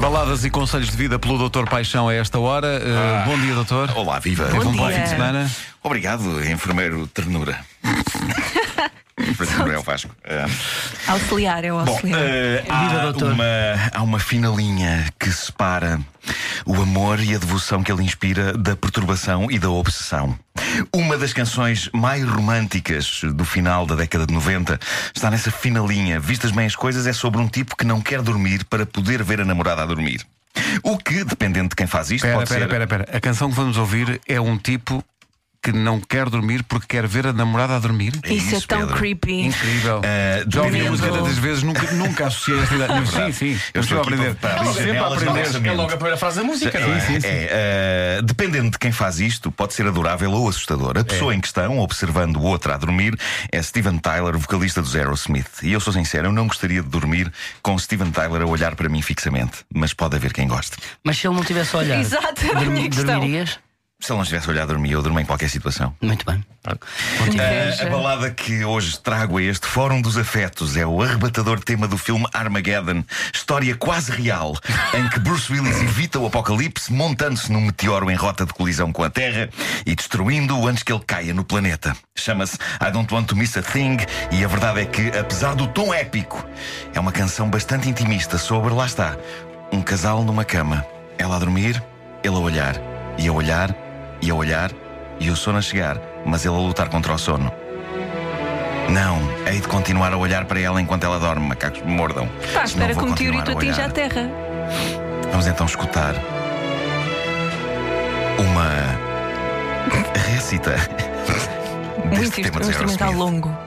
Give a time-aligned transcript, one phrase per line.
[0.00, 1.64] Baladas e conselhos de vida pelo Dr.
[1.68, 2.80] Paixão a esta hora.
[2.80, 3.90] Uh, bom dia, doutor.
[3.96, 4.48] Olá, viva.
[4.54, 4.96] Um bom dia.
[4.96, 5.50] fim de semana.
[5.82, 7.58] Obrigado, enfermeiro Ternura.
[9.38, 10.10] Ternura é o Vasco.
[10.28, 12.20] Ah, Auxiliar, é o Bom, auxiliar.
[12.20, 13.44] eh, há, uma,
[13.94, 15.98] há uma fina linha que separa
[16.66, 20.38] o amor e a devoção que ele inspira da perturbação e da obsessão.
[20.94, 24.78] Uma das canções mais românticas do final da década de 90
[25.14, 26.18] está nessa fina linha.
[26.20, 29.40] Vistas bem as coisas, é sobre um tipo que não quer dormir para poder ver
[29.40, 30.26] a namorada a dormir.
[30.82, 32.82] O que, dependendo de quem faz isto, Espera, pode espera, ser.
[32.82, 33.16] espera, espera.
[33.16, 35.04] A canção que vamos ouvir é um tipo
[35.66, 38.12] que não quer dormir porque quer ver a namorada a dormir.
[38.24, 38.94] Isso, é isso, tão Pedro.
[38.94, 39.46] creepy.
[39.46, 40.00] Incrível.
[40.04, 42.92] Eh, Já ouvi a dependendo- música tantas vezes, nunca, nunca associei esta idade.
[42.94, 43.60] Mas sim, sim.
[43.74, 44.34] Eu estou a aprender.
[44.36, 45.66] para abrir Sempre a aprender.
[45.68, 46.98] É logo a primeira frase da música, não é?
[46.98, 47.18] É, é,
[47.50, 50.96] eh, dependendo de quem faz isto, pode ser adorável ou assustador.
[50.98, 53.18] A pessoa em questão, observando outra a dormir,
[53.50, 55.48] é Steven Tyler, vocalista dos Aerosmith.
[55.62, 58.88] E eu sou sincero, eu não gostaria de dormir com Steven Tyler a olhar para
[58.88, 59.64] mim fixamente.
[59.74, 60.76] Mas pode haver quem goste.
[61.02, 63.04] Mas se ele não tivesse a olhar, Exato, questão.
[63.20, 63.58] dormirias?
[63.98, 65.94] Se ele não estivesse a olhar a dormir, eu durmo em qualquer situação.
[66.00, 66.44] Muito bem.
[67.38, 71.88] Eh, a balada que hoje trago a este Fórum dos Afetos é o arrebatador tema
[71.88, 74.54] do filme Armageddon, história quase real,
[74.92, 79.02] em que Bruce Willis evita o apocalipse montando-se num meteoro em rota de colisão com
[79.02, 79.48] a Terra
[79.86, 81.96] e destruindo-o antes que ele caia no planeta.
[82.14, 83.96] Chama-se I Don't Want to Miss a Thing
[84.30, 86.44] e a verdade é que, apesar do tom épico,
[86.92, 89.16] é uma canção bastante intimista sobre, lá está,
[89.72, 90.84] um casal numa cama,
[91.16, 91.82] ela a dormir,
[92.22, 92.76] ele a olhar,
[93.18, 93.85] e a olhar,
[94.22, 94.70] e a olhar,
[95.20, 97.52] e o sono a chegar, mas ele a lutar contra o sono.
[98.88, 102.28] Não, hei de continuar a olhar para ela enquanto ela dorme, macacos me mordam.
[102.54, 103.88] Pá, espera que o meteorito a atinja olhar.
[103.88, 104.30] a Terra.
[105.30, 106.14] Vamos então escutar
[108.38, 108.70] uma
[110.18, 110.76] récita
[112.04, 113.44] Muito deste tema um de instrumental Aerosmith.
[113.44, 113.58] longo.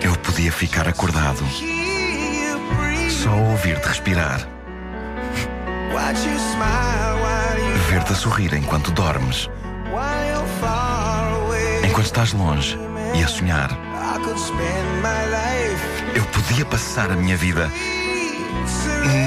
[0.00, 1.44] Eu podia ficar acordado,
[3.10, 4.40] só a ouvir-te respirar,
[7.96, 9.48] ver-te a sorrir enquanto dormes,
[11.82, 12.78] enquanto estás longe
[13.14, 13.70] e a sonhar.
[16.14, 17.72] Eu podia passar a minha vida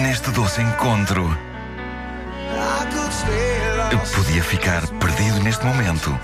[0.04, 1.36] neste doce encontro.
[3.92, 6.16] Eu podia ficar perdido neste momento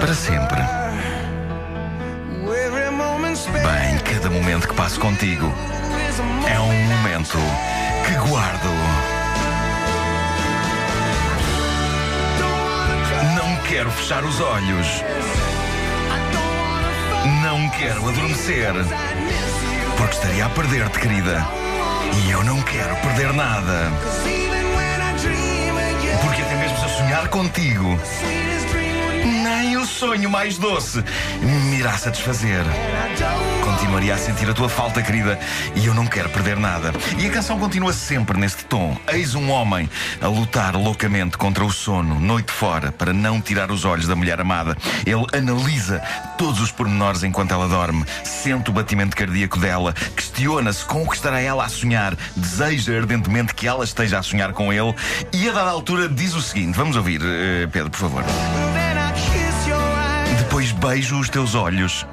[0.00, 0.60] para sempre.
[3.52, 5.54] Bem, cada momento que passo contigo
[6.44, 7.38] é um momento
[8.04, 9.17] que guardo.
[13.78, 15.04] Quero fechar os olhos.
[17.44, 18.72] Não quero adormecer.
[19.96, 21.46] Porque estaria a perder-te, querida.
[22.12, 23.92] E eu não quero perder nada.
[26.22, 27.96] Porque até mesmo se eu sonhar contigo,
[29.24, 31.04] nem o sonho mais doce
[31.40, 32.62] me irá satisfazer.
[33.64, 35.38] Continuaria a sentir a tua falta, querida,
[35.74, 36.92] e eu não quero perder nada.
[37.18, 38.96] E a canção continua sempre neste tom.
[39.12, 39.88] Eis um homem
[40.20, 44.40] a lutar loucamente contra o sono, noite fora, para não tirar os olhos da mulher
[44.40, 44.76] amada.
[45.06, 46.02] Ele analisa
[46.36, 51.16] todos os pormenores enquanto ela dorme, sente o batimento cardíaco dela, questiona-se com o que
[51.16, 54.94] estará ela a sonhar, deseja ardentemente que ela esteja a sonhar com ele,
[55.32, 58.24] e a dada altura diz o seguinte: vamos ouvir, eh, Pedro, por favor.
[60.48, 62.06] Depois beijo os teus olhos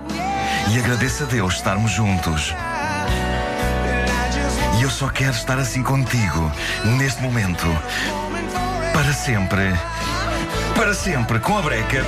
[0.69, 2.53] e agradeço a Deus estarmos juntos.
[4.77, 6.51] E eu só quero estar assim contigo,
[6.97, 7.65] neste momento,
[8.91, 9.73] para sempre.
[10.75, 12.03] Para sempre, com a breca,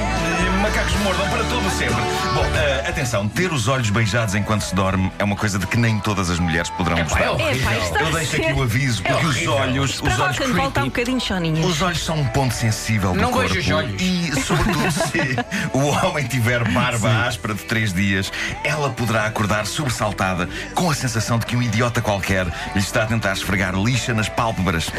[0.62, 1.96] macacos mordam para todo sempre.
[2.34, 5.78] Bom, eh, atenção, ter os olhos beijados enquanto se dorme é uma coisa de que
[5.78, 7.22] nem todas as mulheres poderão gostar.
[7.22, 10.86] é É, Eu deixo aqui o aviso, porque os olhos, os olhos roll está um
[10.86, 11.18] bocadinho
[11.66, 13.48] os olhos são um ponto sensível do Não corpo.
[13.50, 14.02] vejo os olhos.
[14.02, 15.38] E, sobretudo, se
[15.74, 18.32] o homem tiver barba áspera de três dias,
[18.64, 23.06] ela poderá acordar sobressaltada com a sensação de que um idiota qualquer lhe está a
[23.06, 24.90] tentar esfregar lixa nas pálpebras.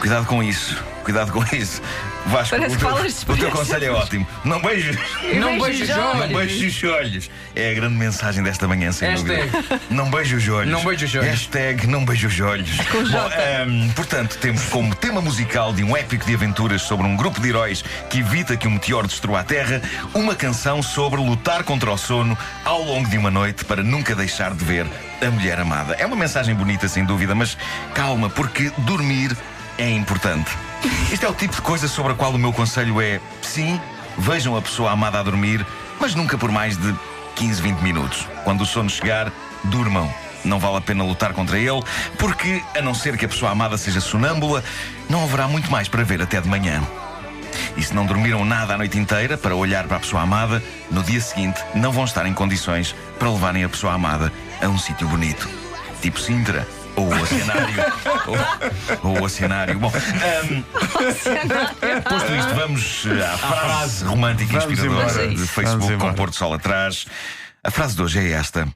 [0.00, 0.76] Cuidado com isso.
[1.08, 1.80] Cuidado com isso.
[2.26, 4.26] Vasco, Parece o teu, falas o teu conselho é ótimo.
[4.44, 4.94] Não beijes.
[5.40, 6.36] Não beijo os os Não olhos.
[6.36, 7.30] beijo os olhos.
[7.56, 9.48] É a grande mensagem desta manhã, sem Hashtag.
[9.48, 9.80] dúvida.
[9.88, 10.70] Não beijo os olhos.
[10.70, 11.26] Não beijo os olhos.
[11.26, 12.68] Hashtag não beijo os olhos.
[13.10, 17.40] Bom, ehm, portanto, temos como tema musical de um épico de aventuras sobre um grupo
[17.40, 19.80] de heróis que evita que um meteoro destrua a Terra,
[20.12, 24.52] uma canção sobre lutar contra o sono ao longo de uma noite para nunca deixar
[24.52, 24.86] de ver
[25.26, 25.94] a mulher amada.
[25.94, 27.56] É uma mensagem bonita, sem dúvida, mas
[27.94, 29.34] calma, porque dormir
[29.78, 30.50] é importante.
[31.12, 33.80] Isto é o tipo de coisa sobre a qual o meu conselho é: sim,
[34.16, 35.64] vejam a pessoa amada a dormir,
[36.00, 36.94] mas nunca por mais de
[37.36, 38.26] 15, 20 minutos.
[38.44, 39.32] Quando o sono chegar,
[39.64, 40.12] durmam.
[40.44, 41.82] Não vale a pena lutar contra ele,
[42.16, 44.62] porque, a não ser que a pessoa amada seja sonâmbula,
[45.08, 46.80] não haverá muito mais para ver até de manhã.
[47.76, 51.02] E se não dormiram nada a noite inteira para olhar para a pessoa amada, no
[51.02, 55.08] dia seguinte não vão estar em condições para levarem a pessoa amada a um sítio
[55.08, 55.48] bonito.
[56.00, 56.77] Tipo Sintra.
[56.98, 57.84] Ou o Oceanário.
[58.26, 59.78] ou, ou o Oceanário.
[59.78, 60.62] Bom, ahm,
[62.02, 65.28] posto isto, vamos eh, à frase romântica e Vamos inspiradora embora.
[65.28, 66.14] de Vamos Facebook com embora.
[66.14, 67.06] Porto Sol atrás.
[67.62, 68.68] A frase de hoje é esta: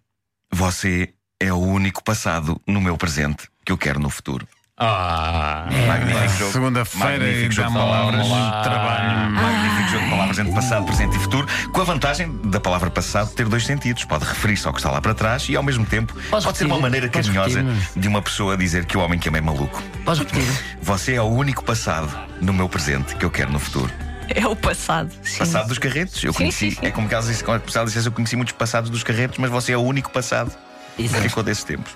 [0.53, 4.47] Você é o único passado no meu presente que eu quero no futuro.
[4.79, 6.53] Ah, Magnífico jogo.
[6.53, 8.27] Segunda-feira e Magnífico jogo de dá-me palavras.
[8.65, 9.31] trabalho.
[9.31, 13.31] Magnífico jogo de palavras entre passado, presente e futuro, com a vantagem da palavra passado
[13.35, 14.05] ter dois sentidos.
[14.05, 16.67] Pode referir-se ao que está lá para trás e, ao mesmo tempo, pode ser repetir?
[16.67, 17.89] uma maneira carinhosa repetir?
[18.01, 19.81] de uma pessoa dizer que o homem que ama é maluco.
[20.05, 20.47] podes repetir?
[20.83, 22.09] Você é o único passado
[22.41, 23.93] no meu presente que eu quero no futuro.
[24.35, 25.13] É o passado.
[25.23, 25.39] Sim.
[25.39, 26.25] Passado dos carretos.
[26.25, 26.87] Eu Sim, conheci, sim, sim.
[26.87, 29.37] é como que ela disse, como a pessoa dissesse, eu conheci muitos passados dos carretos,
[29.39, 30.51] mas você é o único passado
[30.97, 31.23] que Exato.
[31.23, 31.93] ficou desses tempos.